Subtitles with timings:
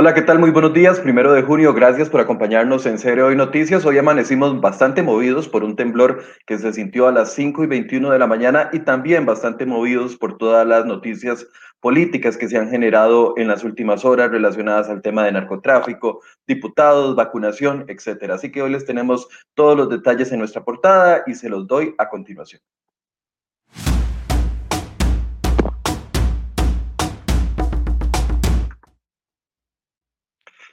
[0.00, 0.38] Hola, ¿qué tal?
[0.38, 0.98] Muy buenos días.
[0.98, 3.84] Primero de junio, gracias por acompañarnos en Serio Hoy Noticias.
[3.84, 8.10] Hoy amanecimos bastante movidos por un temblor que se sintió a las 5 y 21
[8.10, 11.46] de la mañana y también bastante movidos por todas las noticias
[11.80, 17.14] políticas que se han generado en las últimas horas relacionadas al tema de narcotráfico, diputados,
[17.14, 18.36] vacunación, etcétera.
[18.36, 21.94] Así que hoy les tenemos todos los detalles en nuestra portada y se los doy
[21.98, 22.62] a continuación.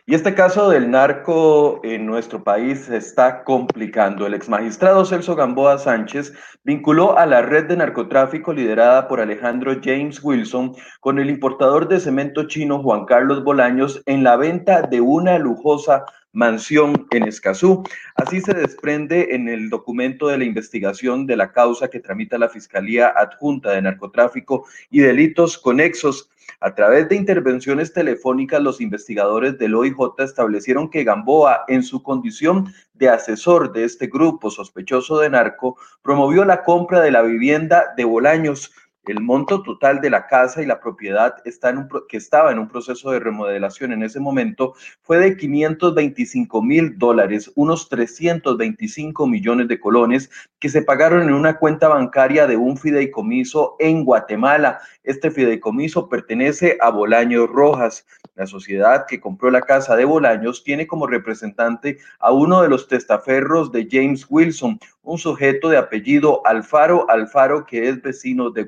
[0.09, 4.25] Y este caso del narco en nuestro país se está complicando.
[4.25, 6.31] El exmagistrado Celso Gamboa Sánchez
[6.63, 11.99] vinculó a la red de narcotráfico liderada por Alejandro James Wilson con el importador de
[11.99, 16.05] cemento chino Juan Carlos Bolaños en la venta de una lujosa
[16.37, 17.83] mansión en Escazú.
[18.13, 22.47] Así se desprende en el documento de la investigación de la causa que tramita la
[22.47, 26.29] Fiscalía Adjunta de Narcotráfico y Delitos Conexos.
[26.59, 32.71] A través de intervenciones telefónicas, los investigadores del OIJ establecieron que Gamboa, en su condición
[32.93, 38.05] de asesor de este grupo sospechoso de narco, promovió la compra de la vivienda de
[38.05, 38.71] Bolaños
[39.11, 42.59] el monto total de la casa y la propiedad está en un, que estaba en
[42.59, 49.67] un proceso de remodelación en ese momento fue de 525 mil dólares, unos 325 millones
[49.67, 54.79] de colones que se pagaron en una cuenta bancaria de un fideicomiso en Guatemala.
[55.03, 58.05] Este fideicomiso pertenece a Bolaños Rojas.
[58.35, 62.87] La sociedad que compró la casa de Bolaños tiene como representante a uno de los
[62.87, 68.63] testaferros de James Wilson, un sujeto de apellido Alfaro Alfaro que es vecino de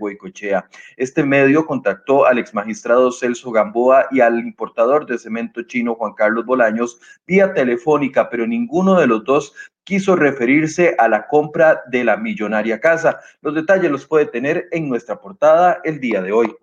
[0.97, 6.45] Este medio contactó al exmagistrado Celso Gamboa y al importador de cemento chino Juan Carlos
[6.45, 9.53] Bolaños vía telefónica, pero ninguno de los dos
[9.84, 13.19] quiso referirse a la compra de la millonaria casa.
[13.41, 16.56] Los detalles los puede tener en nuestra portada el día de hoy.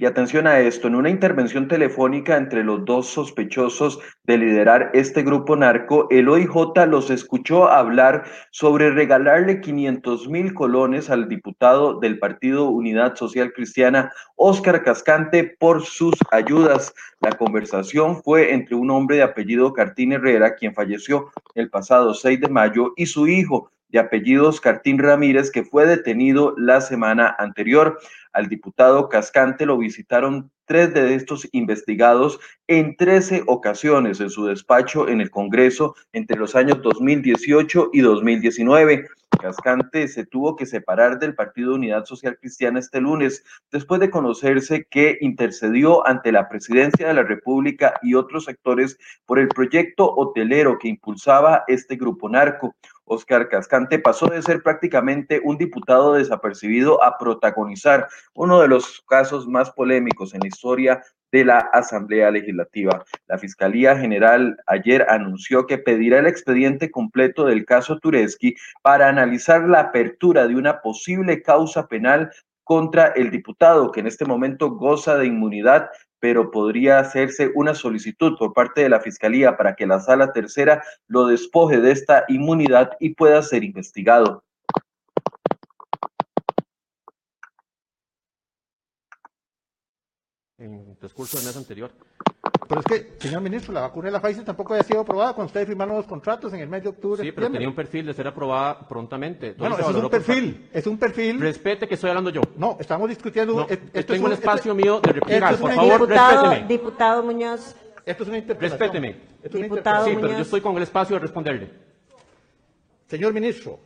[0.00, 5.22] Y atención a esto, en una intervención telefónica entre los dos sospechosos de liderar este
[5.22, 12.18] grupo narco, el OIJ los escuchó hablar sobre regalarle 500 mil colones al diputado del
[12.18, 16.94] Partido Unidad Social Cristiana, Óscar Cascante, por sus ayudas.
[17.20, 22.40] La conversación fue entre un hombre de apellido Cartín Herrera, quien falleció el pasado 6
[22.40, 27.98] de mayo, y su hijo, de apellidos Cartín Ramírez, que fue detenido la semana anterior.
[28.32, 35.08] Al diputado Cascante lo visitaron tres de estos investigados en 13 ocasiones en su despacho
[35.08, 39.08] en el Congreso entre los años 2018 y 2019.
[39.38, 44.86] Cascante se tuvo que separar del Partido Unidad Social Cristiana este lunes, después de conocerse
[44.90, 50.78] que intercedió ante la Presidencia de la República y otros sectores por el proyecto hotelero
[50.78, 52.74] que impulsaba este grupo narco.
[53.04, 59.48] Oscar Cascante pasó de ser prácticamente un diputado desapercibido a protagonizar uno de los casos
[59.48, 61.02] más polémicos en la historia
[61.32, 63.04] de la Asamblea Legislativa.
[63.28, 69.68] La Fiscalía General ayer anunció que pedirá el expediente completo del caso Tureski para analizar
[69.68, 72.30] la apertura de una posible causa penal
[72.64, 75.90] contra el diputado que en este momento goza de inmunidad
[76.20, 80.84] pero podría hacerse una solicitud por parte de la Fiscalía para que la Sala Tercera
[81.08, 84.44] lo despoje de esta inmunidad y pueda ser investigado.
[90.60, 91.90] En transcurso del mes anterior.
[92.68, 95.46] Pero es que, señor ministro, la vacuna de la Pfizer tampoco había sido aprobada cuando
[95.46, 97.22] ustedes firmaron los contratos en el mes de octubre.
[97.22, 99.54] Sí, pero tenía un perfil de ser aprobada prontamente.
[99.54, 101.40] Bueno, es un perfil, es un perfil.
[101.40, 102.42] Respete que estoy hablando yo.
[102.56, 103.54] No, estamos discutiendo.
[103.54, 105.56] No, esto tengo un, espacio mío de replicar.
[105.56, 106.68] Por favor, diputado, respéteme.
[106.68, 107.76] Diputado Muñoz.
[108.04, 108.78] Esto es una interpelación.
[108.78, 109.08] Respéteme.
[109.42, 110.20] Esto es una Diputado Sí, interpelación.
[110.20, 111.70] pero yo estoy con el espacio de responderle.
[113.08, 113.80] Señor ministro,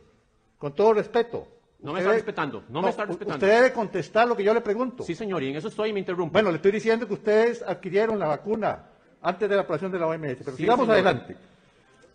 [0.57, 1.47] con todo respeto.
[1.85, 3.35] No me usted está debe- respetando, no me está respetando.
[3.35, 5.03] Usted debe contestar lo que yo le pregunto.
[5.03, 6.33] Sí, señor, y en eso estoy y me interrumpe.
[6.33, 8.83] Bueno, le estoy diciendo que ustedes adquirieron la vacuna
[9.21, 10.37] antes de la aprobación de la OMS.
[10.43, 10.95] Pero Sí, sigamos señor.
[10.95, 11.37] adelante.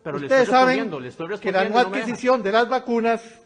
[0.03, 1.91] pero le ustedes estoy saben respondiendo, le estoy que la respondiendo.
[1.91, 3.41] no adquisición de las vacunas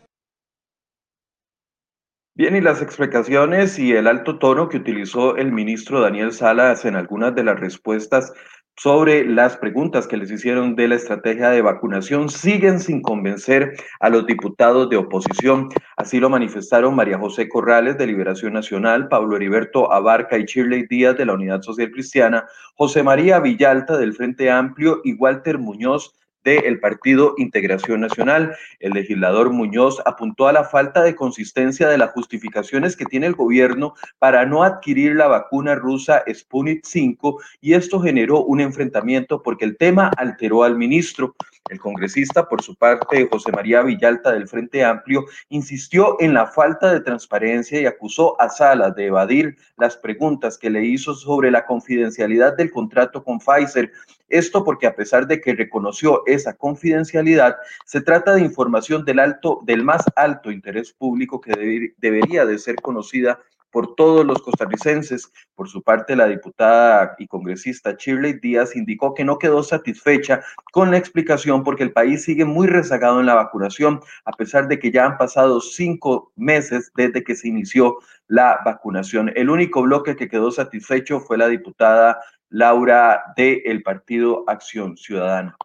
[2.36, 6.96] Bien, y las explicaciones y el alto tono que utilizó el ministro Daniel Salas en
[6.96, 8.32] algunas de las respuestas
[8.76, 14.08] sobre las preguntas que les hicieron de la estrategia de vacunación siguen sin convencer a
[14.08, 15.68] los diputados de oposición.
[15.96, 21.16] Así lo manifestaron María José Corrales de Liberación Nacional, Pablo Heriberto Abarca y Shirley Díaz
[21.16, 26.78] de la Unidad Social Cristiana, José María Villalta del Frente Amplio y Walter Muñoz del
[26.78, 28.54] Partido Integración Nacional.
[28.78, 33.34] El legislador Muñoz apuntó a la falta de consistencia de las justificaciones que tiene el
[33.34, 39.64] gobierno para no adquirir la vacuna rusa Sputnik 5 y esto generó un enfrentamiento porque
[39.64, 41.34] el tema alteró al ministro.
[41.70, 46.92] El congresista, por su parte, José María Villalta del Frente Amplio, insistió en la falta
[46.92, 51.64] de transparencia y acusó a Salas de evadir las preguntas que le hizo sobre la
[51.64, 53.90] confidencialidad del contrato con Pfizer.
[54.28, 57.56] Esto porque a pesar de que reconoció esa confidencialidad,
[57.86, 62.76] se trata de información del alto, del más alto interés público que debería de ser
[62.76, 63.40] conocida
[63.74, 65.32] por todos los costarricenses.
[65.56, 70.42] Por su parte, la diputada y congresista Shirley Díaz indicó que no quedó satisfecha
[70.72, 74.78] con la explicación porque el país sigue muy rezagado en la vacunación, a pesar de
[74.78, 77.98] que ya han pasado cinco meses desde que se inició
[78.28, 79.32] la vacunación.
[79.34, 85.56] El único bloque que quedó satisfecho fue la diputada Laura del Partido Acción Ciudadana.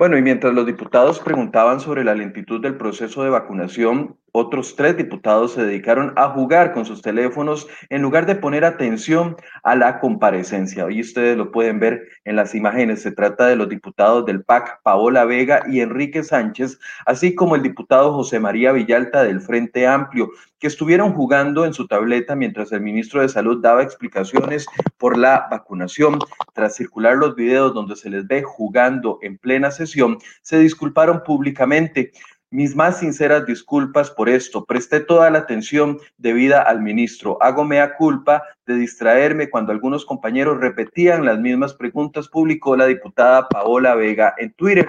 [0.00, 4.96] Bueno, y mientras los diputados preguntaban sobre la lentitud del proceso de vacunación, otros tres
[4.96, 10.00] diputados se dedicaron a jugar con sus teléfonos en lugar de poner atención a la
[10.00, 10.84] comparecencia.
[10.84, 13.02] Hoy ustedes lo pueden ver en las imágenes.
[13.02, 17.62] Se trata de los diputados del PAC, Paola Vega y Enrique Sánchez, así como el
[17.62, 22.82] diputado José María Villalta del Frente Amplio, que estuvieron jugando en su tableta mientras el
[22.82, 24.66] ministro de Salud daba explicaciones
[24.98, 26.18] por la vacunación.
[26.52, 32.12] Tras circular los videos donde se les ve jugando en plena sesión, se disculparon públicamente.
[32.52, 34.64] Mis más sinceras disculpas por esto.
[34.64, 37.40] Presté toda la atención debida al ministro.
[37.40, 43.48] Hago mea culpa de distraerme cuando algunos compañeros repetían las mismas preguntas, publicó la diputada
[43.48, 44.88] Paola Vega en Twitter.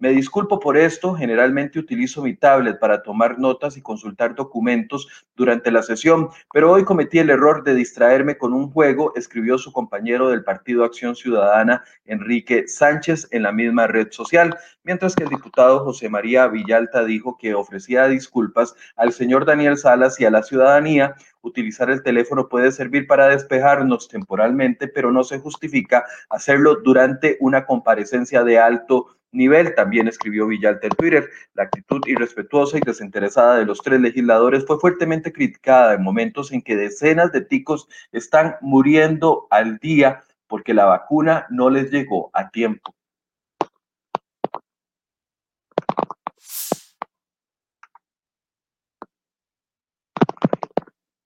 [0.00, 5.06] Me disculpo por esto, generalmente utilizo mi tablet para tomar notas y consultar documentos
[5.36, 9.72] durante la sesión, pero hoy cometí el error de distraerme con un juego, escribió su
[9.72, 15.28] compañero del Partido Acción Ciudadana, Enrique Sánchez, en la misma red social, mientras que el
[15.28, 20.42] diputado José María Villalta dijo que ofrecía disculpas al señor Daniel Salas y a la
[20.42, 21.14] ciudadanía.
[21.42, 27.66] Utilizar el teléfono puede servir para despejarnos temporalmente, pero no se justifica hacerlo durante una
[27.66, 31.28] comparecencia de alto nivel, también escribió Villalta en Twitter.
[31.54, 36.62] La actitud irrespetuosa y desinteresada de los tres legisladores fue fuertemente criticada en momentos en
[36.62, 42.50] que decenas de ticos están muriendo al día porque la vacuna no les llegó a
[42.50, 42.94] tiempo.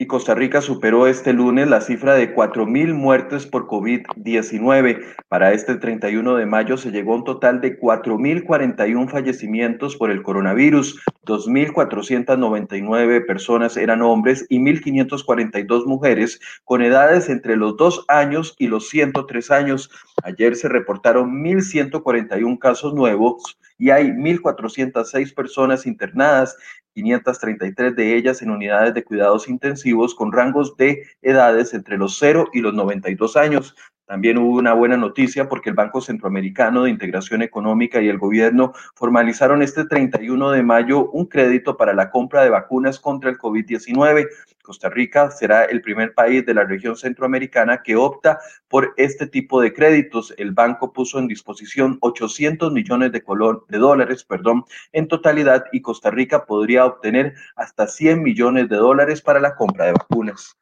[0.05, 5.03] Y Costa Rica superó este lunes la cifra de 4.000 muertes por COVID-19.
[5.29, 10.23] Para este 31 de mayo se llegó a un total de 4.041 fallecimientos por el
[10.23, 11.01] coronavirus.
[11.25, 18.91] 2.499 personas eran hombres y 1.542 mujeres con edades entre los 2 años y los
[18.91, 19.91] 103 años.
[20.23, 26.59] Ayer se reportaron 1.141 casos nuevos y hay 1.406 personas internadas
[26.95, 32.49] 533 de ellas en unidades de cuidados intensivos con rangos de edades entre los 0
[32.53, 33.77] y los 92 años.
[34.07, 38.75] También hubo una buena noticia porque el Banco Centroamericano de Integración Económica y el gobierno
[38.95, 44.29] formalizaron este 31 de mayo un crédito para la compra de vacunas contra el COVID-19.
[44.63, 49.61] Costa Rica será el primer país de la región centroamericana que opta por este tipo
[49.61, 50.35] de créditos.
[50.37, 53.23] El banco puso en disposición 800 millones de,
[53.69, 59.23] de dólares perdón, en totalidad y Costa Rica podría obtener hasta 100 millones de dólares
[59.23, 60.57] para la compra de vacunas.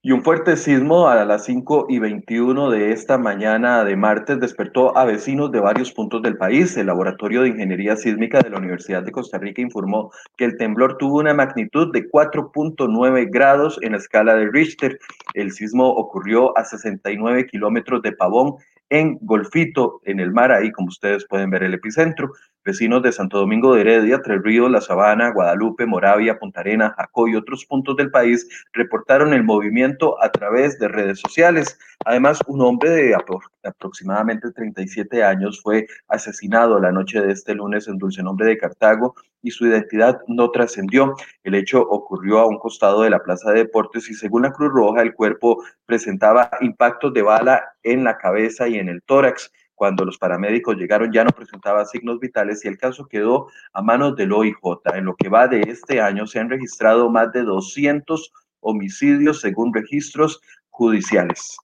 [0.00, 4.96] Y un fuerte sismo a las 5 y 21 de esta mañana de martes despertó
[4.96, 6.76] a vecinos de varios puntos del país.
[6.76, 10.98] El Laboratorio de Ingeniería Sísmica de la Universidad de Costa Rica informó que el temblor
[10.98, 15.00] tuvo una magnitud de 4.9 grados en la escala de Richter.
[15.34, 18.54] El sismo ocurrió a 69 kilómetros de Pavón
[18.90, 22.30] en Golfito, en el mar, ahí como ustedes pueden ver el epicentro.
[22.68, 27.26] Vecinos de Santo Domingo de Heredia, Tres Ríos, La Sabana, Guadalupe, Moravia, Punta Arena, Jacó
[27.26, 31.78] y otros puntos del país reportaron el movimiento a través de redes sociales.
[32.04, 33.16] Además, un hombre de
[33.64, 39.14] aproximadamente 37 años fue asesinado la noche de este lunes en Dulce Nombre de Cartago
[39.40, 41.14] y su identidad no trascendió.
[41.44, 44.70] El hecho ocurrió a un costado de la Plaza de Deportes y según la Cruz
[44.74, 49.50] Roja el cuerpo presentaba impactos de bala en la cabeza y en el tórax.
[49.78, 54.16] Cuando los paramédicos llegaron ya no presentaba signos vitales y el caso quedó a manos
[54.16, 54.56] del OIJ.
[54.92, 59.72] En lo que va de este año se han registrado más de 200 homicidios según
[59.72, 61.58] registros judiciales.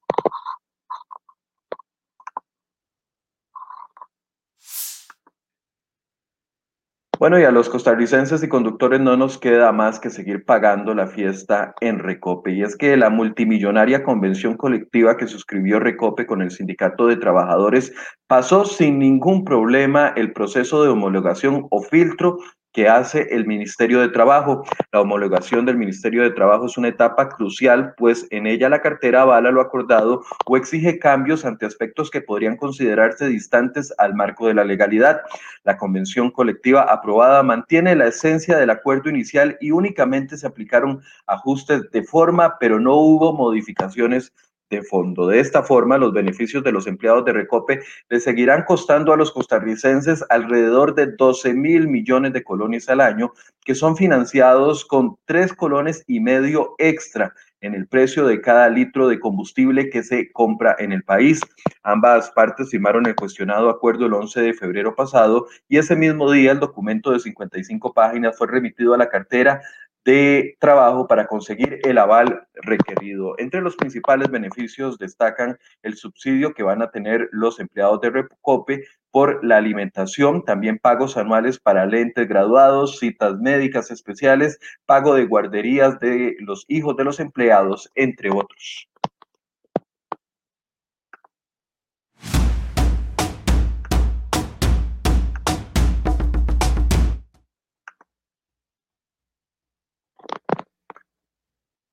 [7.24, 11.06] Bueno, y a los costarricenses y conductores no nos queda más que seguir pagando la
[11.06, 12.52] fiesta en Recope.
[12.52, 17.94] Y es que la multimillonaria convención colectiva que suscribió Recope con el Sindicato de Trabajadores
[18.26, 22.36] pasó sin ningún problema el proceso de homologación o filtro
[22.74, 24.64] que hace el Ministerio de Trabajo.
[24.92, 29.22] La homologación del Ministerio de Trabajo es una etapa crucial, pues en ella la cartera
[29.22, 34.54] avala lo acordado o exige cambios ante aspectos que podrían considerarse distantes al marco de
[34.54, 35.22] la legalidad.
[35.62, 41.88] La convención colectiva aprobada mantiene la esencia del acuerdo inicial y únicamente se aplicaron ajustes
[41.92, 44.32] de forma, pero no hubo modificaciones
[44.70, 45.26] de fondo.
[45.26, 49.32] De esta forma, los beneficios de los empleados de Recope le seguirán costando a los
[49.32, 53.32] costarricenses alrededor de 12 mil millones de colones al año,
[53.64, 59.08] que son financiados con tres colones y medio extra en el precio de cada litro
[59.08, 61.40] de combustible que se compra en el país.
[61.82, 66.52] Ambas partes firmaron el cuestionado acuerdo el 11 de febrero pasado y ese mismo día
[66.52, 69.62] el documento de 55 páginas fue remitido a la cartera
[70.04, 73.34] de trabajo para conseguir el aval requerido.
[73.38, 78.84] Entre los principales beneficios destacan el subsidio que van a tener los empleados de Recope
[79.10, 86.00] por la alimentación, también pagos anuales para lentes graduados, citas médicas especiales, pago de guarderías
[86.00, 88.88] de los hijos de los empleados, entre otros.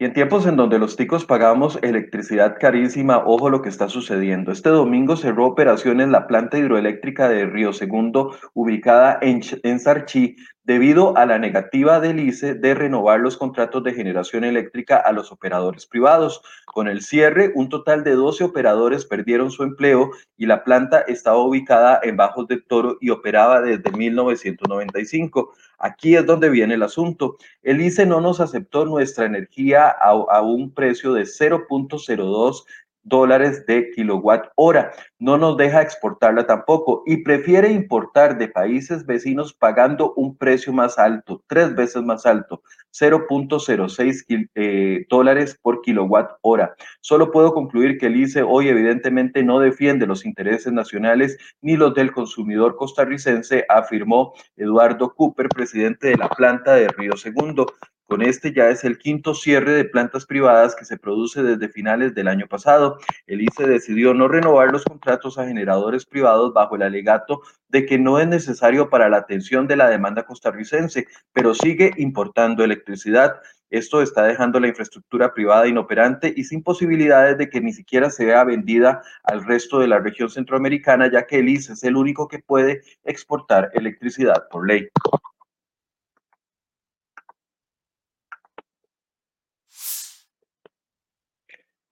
[0.01, 4.51] Y en tiempos en donde los ticos pagamos electricidad carísima, ojo lo que está sucediendo.
[4.51, 10.37] Este domingo cerró operaciones la planta hidroeléctrica de Río Segundo, ubicada en, Sarchí,
[10.71, 15.29] debido a la negativa del ICE de renovar los contratos de generación eléctrica a los
[15.29, 16.41] operadores privados.
[16.65, 21.43] Con el cierre, un total de 12 operadores perdieron su empleo y la planta estaba
[21.43, 25.51] ubicada en Bajos del Toro y operaba desde 1995.
[25.77, 27.35] Aquí es donde viene el asunto.
[27.63, 32.63] El ICE no nos aceptó nuestra energía a, a un precio de 0.02
[33.03, 34.91] dólares de kilowatt hora.
[35.19, 40.97] No nos deja exportarla tampoco y prefiere importar de países vecinos pagando un precio más
[40.97, 42.61] alto, tres veces más alto,
[42.93, 46.75] 0.06 eh, dólares por kilowatt hora.
[47.01, 51.93] Solo puedo concluir que el ICE hoy evidentemente no defiende los intereses nacionales ni los
[51.93, 57.67] del consumidor costarricense, afirmó Eduardo Cooper, presidente de la planta de Río Segundo.
[58.11, 62.13] Con este ya es el quinto cierre de plantas privadas que se produce desde finales
[62.13, 62.97] del año pasado.
[63.25, 67.39] El ICE decidió no renovar los contratos a generadores privados bajo el alegato
[67.69, 72.65] de que no es necesario para la atención de la demanda costarricense, pero sigue importando
[72.65, 73.39] electricidad.
[73.69, 78.25] Esto está dejando la infraestructura privada inoperante y sin posibilidades de que ni siquiera se
[78.25, 82.27] vea vendida al resto de la región centroamericana, ya que el ICE es el único
[82.27, 84.89] que puede exportar electricidad por ley.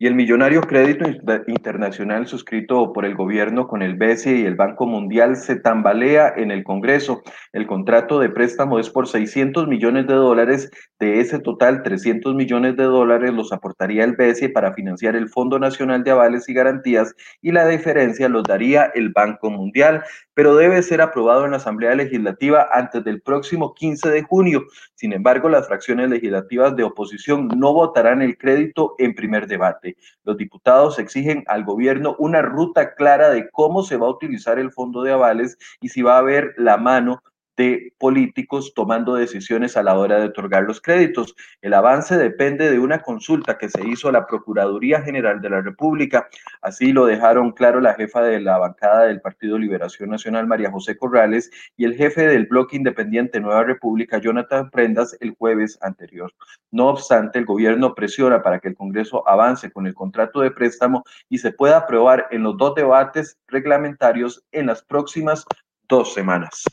[0.02, 1.10] Y el millonario crédito
[1.48, 6.52] internacional suscrito por el gobierno con el BCE y el Banco Mundial se tambalea en
[6.52, 7.22] el Congreso.
[7.52, 10.72] El contrato de préstamo es por 600 millones de dólares.
[11.00, 15.60] De ese total, 300 millones de dólares los aportaría el BCE para financiar el Fondo
[15.60, 20.06] Nacional de Avales y Garantías y la diferencia los daría el Banco Mundial
[20.40, 24.64] pero debe ser aprobado en la Asamblea Legislativa antes del próximo 15 de junio.
[24.96, 29.89] Sin embargo, las fracciones legislativas de oposición no votarán el crédito en primer debate.
[30.24, 34.72] Los diputados exigen al gobierno una ruta clara de cómo se va a utilizar el
[34.72, 37.22] fondo de avales y si va a haber la mano
[37.60, 41.36] de políticos tomando decisiones a la hora de otorgar los créditos.
[41.62, 45.60] El avance depende de una consulta que se hizo a la Procuraduría General de la
[45.60, 46.30] República.
[46.62, 50.96] Así lo dejaron claro la jefa de la bancada del Partido Liberación Nacional, María José
[50.96, 56.34] Corrales, y el jefe del bloque independiente Nueva República, Jonathan Prendas, el jueves anterior.
[56.72, 61.04] No obstante, el gobierno presiona para que el Congreso avance con el contrato de préstamo
[61.28, 65.46] y se pueda aprobar en los dos debates reglamentarios en las próximas
[65.90, 66.64] dos semanas.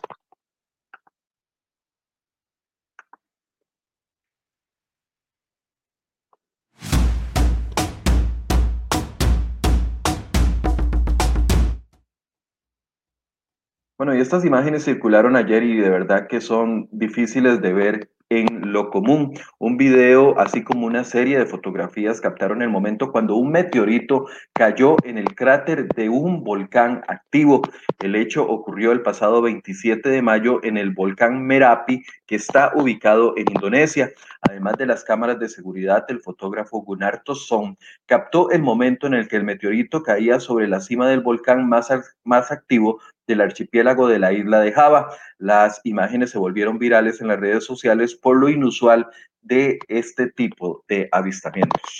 [13.98, 18.72] Bueno, y estas imágenes circularon ayer y de verdad que son difíciles de ver en
[18.72, 19.32] lo común.
[19.58, 24.96] Un video, así como una serie de fotografías, captaron el momento cuando un meteorito cayó
[25.04, 27.62] en el cráter de un volcán activo.
[27.98, 33.32] El hecho ocurrió el pasado 27 de mayo en el volcán Merapi, que está ubicado
[33.38, 34.10] en Indonesia.
[34.42, 39.26] Además de las cámaras de seguridad, el fotógrafo Gunarto Son captó el momento en el
[39.26, 41.88] que el meteorito caía sobre la cima del volcán más,
[42.24, 45.08] más activo del archipiélago de la isla de Java.
[45.38, 49.08] Las imágenes se volvieron virales en las redes sociales por lo inusual
[49.42, 51.98] de este tipo de avistamientos.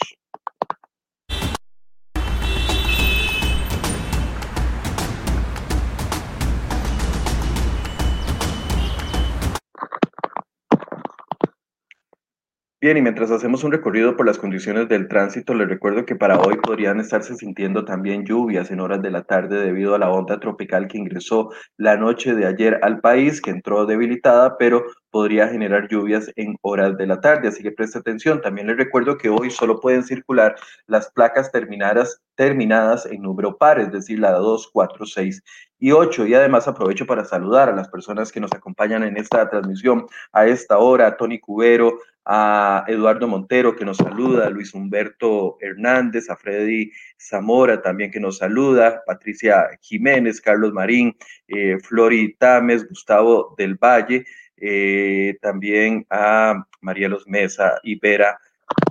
[12.78, 16.38] Bien, y mientras hacemos un recorrido por las condiciones del tránsito, les recuerdo que para
[16.38, 20.38] hoy podrían estarse sintiendo también lluvias en horas de la tarde debido a la onda
[20.38, 25.88] tropical que ingresó la noche de ayer al país, que entró debilitada, pero podría generar
[25.88, 28.42] lluvias en horas de la tarde, así que preste atención.
[28.42, 30.54] También les recuerdo que hoy solo pueden circular
[30.86, 35.42] las placas terminadas, terminadas en número par, es decir, la 2, 4, 6
[35.78, 36.26] y 8.
[36.26, 40.44] Y además aprovecho para saludar a las personas que nos acompañan en esta transmisión a
[40.44, 46.36] esta hora, Tony Cubero, a Eduardo Montero que nos saluda, a Luis Humberto Hernández, a
[46.36, 51.16] Freddy Zamora también que nos saluda, Patricia Jiménez, Carlos Marín,
[51.46, 54.24] eh, Flori Tames, Gustavo del Valle,
[54.56, 58.36] eh, también a María Los Mesa y Vera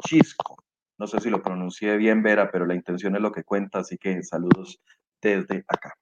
[0.08, 0.64] Chisco.
[0.98, 3.98] No sé si lo pronuncié bien, Vera, pero la intención es lo que cuenta, así
[3.98, 4.82] que saludos
[5.22, 5.94] desde acá.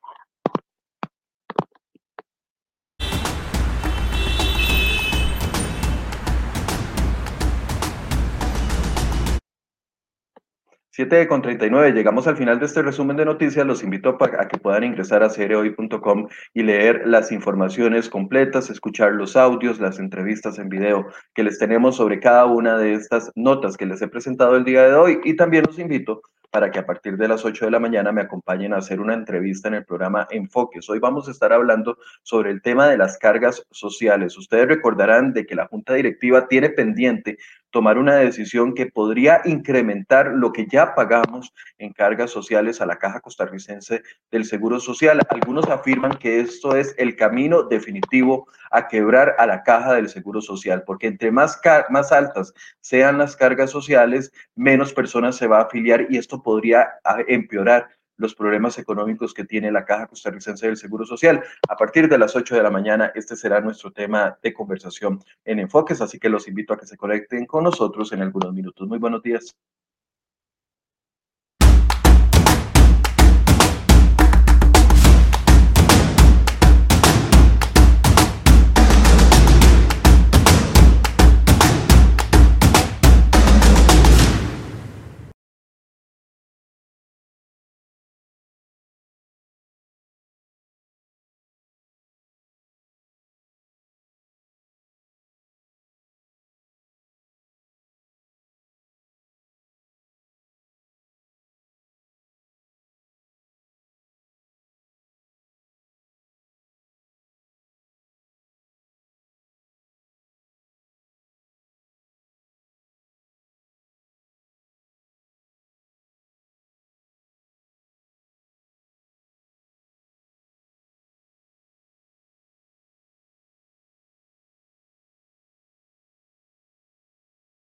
[10.95, 13.65] 7 con 39, llegamos al final de este resumen de noticias.
[13.65, 19.35] Los invito a, que puedan ingresar a cereoy.com y leer las informaciones completas, escuchar los
[19.35, 23.87] audios, las entrevistas en video que les tenemos sobre cada una de estas notas que
[23.87, 25.19] les he presentado el día de hoy.
[25.23, 26.21] Y también los invito
[26.51, 29.15] para que a partir de las 8 de la mañana me acompañen a hacer una
[29.15, 30.87] entrevista en el programa Enfoques.
[30.87, 34.37] Hoy vamos a estar hablando sobre el tema de las cargas sociales.
[34.37, 37.39] Ustedes recordarán de que la Junta Directiva tiene pendiente
[37.73, 42.97] tomar una decisión que podría incrementar lo que ya pagamos en cargas sociales a la
[42.97, 45.19] Caja Costarricense del Seguro Social.
[45.27, 50.39] Algunos afirman que esto es el camino definitivo a quebrar a la Caja del Seguro
[50.39, 51.59] Social, porque entre más,
[51.89, 56.89] más altas sean las cargas sociales, menos personas se va a afiliar y esto podría
[57.03, 57.89] ah, empeorar
[58.23, 61.43] los problemas económicos que tiene la Caja Costarricense del Seguro Social.
[61.67, 65.59] A partir de las 8 de la mañana, este será nuestro tema de conversación en
[65.59, 68.87] Enfoques, así que los invito a que se conecten con nosotros en algunos minutos.
[68.87, 69.57] Muy buenos días.